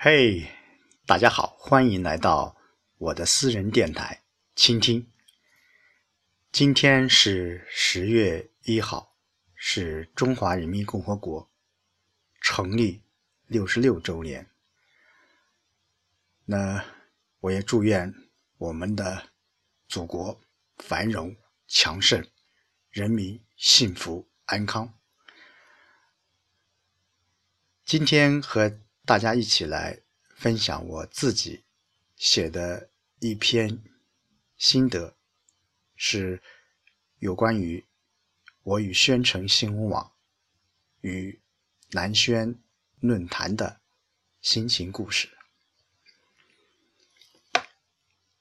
[0.00, 0.48] 嘿，
[1.06, 2.56] 大家好，欢迎来到
[2.98, 4.22] 我的私人电台，
[4.54, 5.10] 倾听。
[6.52, 9.16] 今天是十月一号，
[9.56, 11.50] 是中华人民共和国
[12.40, 13.02] 成立
[13.48, 14.48] 六十六周年。
[16.44, 16.84] 那
[17.40, 18.14] 我也祝愿
[18.58, 19.30] 我们的
[19.88, 20.40] 祖国
[20.76, 21.34] 繁荣
[21.66, 22.24] 强盛，
[22.92, 24.94] 人民幸福安康。
[27.84, 28.78] 今天和
[29.08, 30.02] 大家一起来
[30.36, 31.64] 分享我自己
[32.16, 32.90] 写的
[33.20, 33.82] 一篇
[34.58, 35.16] 心得，
[35.96, 36.42] 是
[37.18, 37.86] 有关于
[38.64, 40.12] 我与宣城新闻网
[41.00, 41.40] 与
[41.92, 42.54] 南宣
[43.00, 43.80] 论坛的
[44.42, 45.30] 心情故事。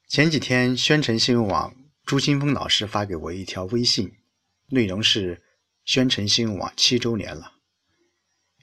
[0.10, 4.18] 前几天，宣城新闻网朱新峰老师发给我一条微信，
[4.66, 5.42] 内容是
[5.86, 7.54] 宣城新闻网七周年了。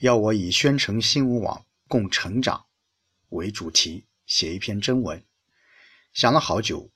[0.01, 2.66] 要我以“宣城新闻网共成长”
[3.30, 5.25] 为主题写一篇征文，
[6.12, 6.91] 想了好久，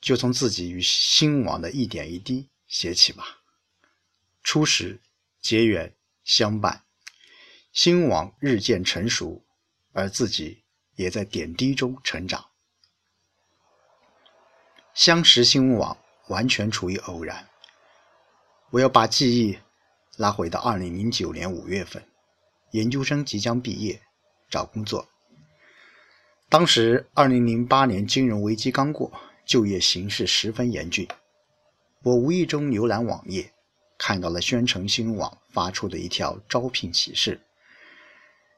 [0.00, 3.40] 就从自己与新网的一点一滴写起吧。
[4.44, 5.00] 初始
[5.40, 6.84] 结缘相伴，
[7.72, 9.44] 新网日渐成熟，
[9.90, 10.62] 而自己
[10.94, 12.50] 也在点滴中成长。
[14.94, 17.48] 相识新网完全处于偶然。
[18.70, 19.58] 我要把记忆
[20.16, 22.08] 拉回到二零零九年五月份。
[22.70, 24.00] 研究生即将毕业，
[24.48, 25.08] 找工作。
[26.48, 29.12] 当时，二零零八年金融危机刚过，
[29.44, 31.06] 就业形势十分严峻。
[32.02, 33.52] 我无意中浏览网页，
[33.98, 37.40] 看到了宣城新闻网发出的一条招聘启事。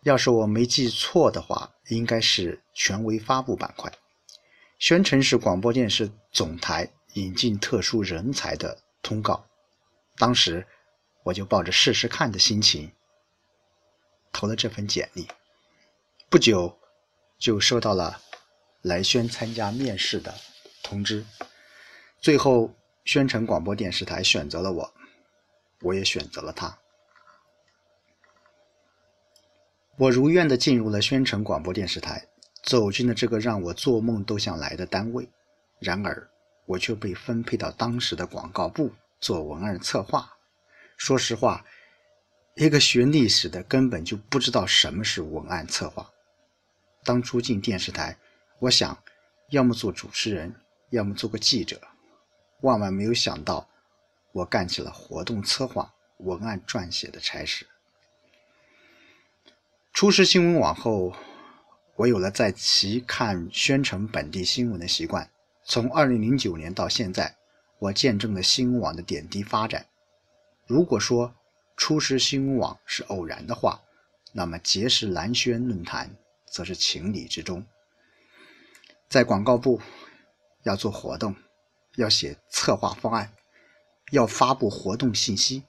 [0.05, 3.93] 要是我没记错的话，应该是权威发布板块，
[4.79, 9.45] 宣城市广播电视总台引进特殊人才的通告。
[10.17, 10.67] 当时，
[11.25, 12.93] 我就抱着试试看的心情。
[14.33, 15.27] 投了这份简历，
[16.31, 16.79] 不久
[17.41, 18.21] 就收到了
[18.83, 20.33] 来宣参加面试的
[20.81, 21.27] 通知。
[22.21, 22.73] 最后，
[23.05, 24.95] 宣城广播电视台选择了我，
[25.81, 26.79] 我也选择了他。
[29.99, 32.25] 我如愿的进入了宣城广播电视台，
[32.63, 35.29] 走进了这个让我做梦都想来的单位。
[35.81, 36.31] 然而，
[36.65, 40.33] 我却被分配到当时的广告部做文案策划。
[40.97, 41.65] 说实话。
[42.57, 46.11] 一个学历史的根本就不知道什么是文案策划。
[47.05, 48.17] 当初进电视台，
[48.59, 49.03] 我想，
[49.49, 50.55] 要么做主持人，
[50.91, 51.81] 要么做个记者。
[52.61, 53.69] 万万没有想到，
[54.33, 57.67] 我干起了活动策划、文案撰写的差事。
[59.93, 61.15] 初识新闻网后，
[61.97, 65.31] 我有了在其看宣城本地新闻的习惯。
[65.65, 67.37] 从2009年到现在，
[67.79, 69.87] 我见证了新闻网的点滴发展。
[70.67, 71.35] 如果说，
[71.77, 73.81] 初识新闻网是偶然的话，
[74.33, 76.15] 那么结识蓝轩论坛
[76.51, 77.65] 则是情理之中。
[79.09, 79.81] 在广告部
[80.65, 81.35] 要做活动，
[81.97, 83.33] 要写策划方案，
[84.13, 85.65] 要发布活动信息。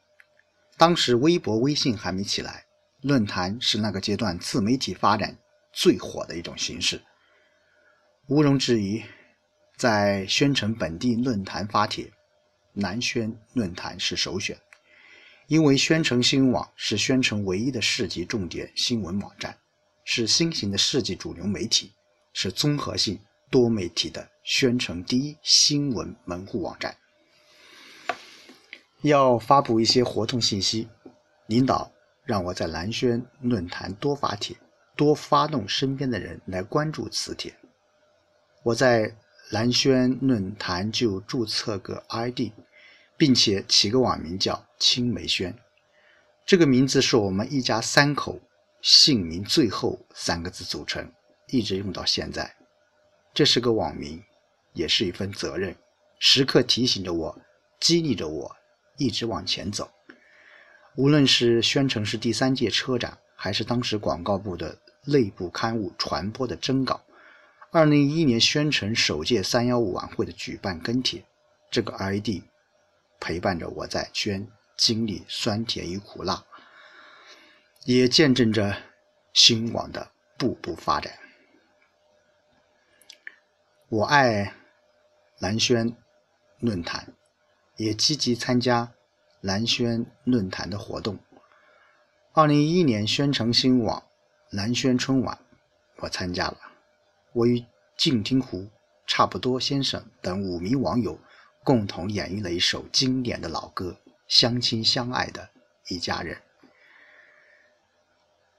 [0.78, 2.66] 当时微博、微信还没起来，
[3.02, 5.38] 论坛是那个阶段自媒体发展
[5.72, 7.02] 最火的一种形式。
[8.28, 9.04] 毋庸置疑，
[9.78, 12.12] 在宣城本地论坛发帖，
[12.74, 14.60] 南宣论坛是首选。
[15.48, 19.58] 因为宣城新闻网是宣城唯一的市级重点新闻网站，
[20.04, 21.92] 是新型的市级主流媒体，
[22.34, 23.20] 是综合性
[23.50, 26.96] 多媒体的宣城第一新闻门户网站。
[29.02, 30.88] 要发布一些活动信息，
[31.48, 31.92] 领导
[32.24, 34.56] 让我在蓝轩论坛多发帖，
[34.96, 37.54] 多发动身边的人来关注此帖。
[38.64, 39.16] 我在
[39.50, 42.52] 蓝轩论坛就注册个 ID。
[43.18, 45.56] 并且起个网名叫“青梅轩”，
[46.44, 48.40] 这个名字是我们一家三口
[48.82, 51.12] 姓名最后三个字组成，
[51.48, 52.56] 一直用到现在。
[53.34, 54.22] 这是个网名，
[54.74, 55.76] 也是一份责任，
[56.20, 57.40] 时刻提醒着我，
[57.80, 58.56] 激励着我，
[58.98, 59.90] 一直往前走。
[60.96, 67.02] 无论是宣城市第三届车展，还是当时广告部的内部刊物传播的征稿，
[67.72, 71.24] 二零一一年宣城首届三幺五晚会的举办跟帖，
[71.70, 72.42] 这个 ID。
[73.20, 76.44] 陪伴着我在宣经历酸甜与苦辣，
[77.86, 78.78] 也见证着
[79.34, 81.14] 新网的步步发展。
[83.90, 84.54] 我爱
[85.40, 85.96] 蓝轩
[86.60, 87.14] 论坛，
[87.78, 88.94] 也积极参加
[89.42, 91.18] 蓝轩论坛的活动。
[92.34, 94.04] 二零一一年宣城新网
[94.52, 95.38] 蓝轩春晚，
[95.98, 96.58] 我参加了。
[97.34, 97.66] 我与
[97.98, 98.70] 静听湖、
[99.08, 101.20] 差不多先生等五名网友。
[101.64, 103.96] 共同演绎了一首经典的老歌
[104.28, 105.48] 《相亲相爱的
[105.90, 106.36] 一家人》。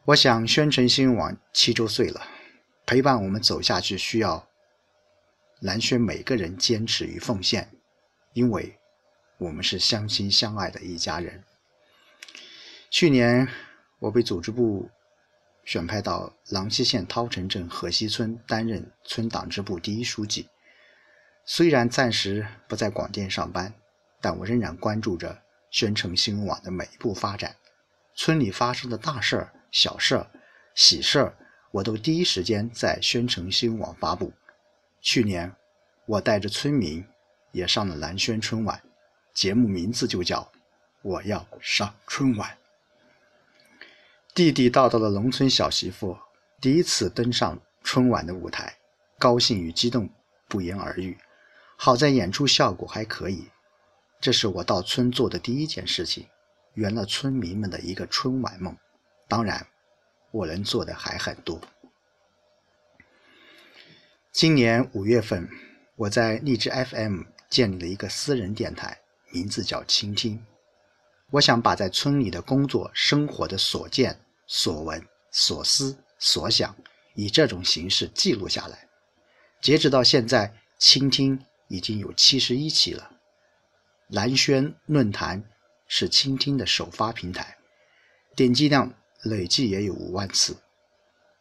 [0.05, 2.27] 我想，宣城新闻网七周岁了，
[2.85, 4.49] 陪伴我们走下去，需要
[5.61, 7.71] 蓝轩每个人坚持与奉献，
[8.33, 8.77] 因为
[9.39, 11.45] 我们是相亲相爱的一家人。
[12.91, 13.47] 去年
[14.01, 14.91] 我被组织部
[15.65, 20.49] 选派到郎溪县涛城镇河西村担任村党支部第一书记。
[21.45, 23.73] 虽然暂时不在广电上班，
[24.21, 25.41] 但我仍然关注着
[25.71, 27.55] 宣城新闻网的每一步发展。
[28.17, 30.31] 村里发生的大事儿、小事儿、
[30.75, 31.35] 喜事儿，
[31.71, 34.31] 我都第一时间在宣城新闻网发布。
[35.01, 35.51] 去年，
[36.05, 37.03] 我带着村民
[37.53, 38.83] 也上了蓝轩春晚，
[39.33, 40.41] 节目名字就叫
[41.01, 42.51] 《我要上春晚》。
[44.35, 46.19] 地地道道的农村小媳妇
[46.61, 48.77] 第一次登上春晚的舞台，
[49.19, 50.07] 高兴与激动
[50.49, 51.17] 不言而喻。
[51.77, 53.49] 好在演出效果还可以，
[54.21, 56.27] 这是我到村做的第一件事情，
[56.75, 58.77] 圆了村民们的一个春晚梦。
[59.33, 59.67] 当然，
[60.31, 61.59] 我能做的还很多。
[64.31, 65.49] 今年五月份，
[65.97, 69.01] 我在荔枝 FM 建立了一个私人电台，
[69.31, 70.45] 名字叫“倾听”。
[71.33, 76.77] 我想把在村里的工作、生活的所见、所闻、所思、所想，
[77.15, 78.87] 以这种形式记录下来。
[79.63, 81.43] 截止到现在，倾听。
[81.69, 83.11] 已经有七十一期了。
[84.09, 85.43] 蓝轩论坛
[85.89, 87.57] 是倾听的首发平台，
[88.37, 90.57] 点击量累计也有五万次。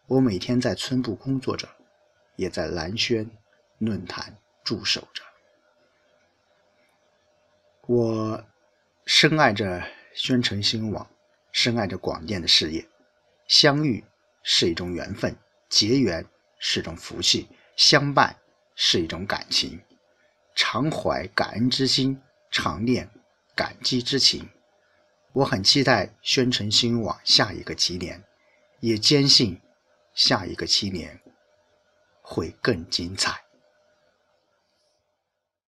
[0.07, 1.68] 我每天在村部工作着，
[2.36, 3.30] 也在蓝轩
[3.78, 5.24] 论坛驻守着。
[7.88, 8.44] 我
[9.06, 9.83] 深爱着
[10.13, 11.10] 宣城新闻网，
[11.51, 12.88] 深爱着广电的事业。
[13.48, 14.04] 相遇
[14.44, 15.36] 是一种缘分，
[15.68, 16.25] 结缘
[16.60, 18.36] 是一种福气，相伴
[18.75, 19.81] 是一种感情。
[20.56, 23.10] 常怀感恩之心，常念
[23.56, 24.48] 感激之情。
[25.33, 28.22] 我很期待宣城新网下一个七年，
[28.81, 29.60] 也坚信
[30.13, 31.19] 下一个七年
[32.22, 33.42] 会更精彩。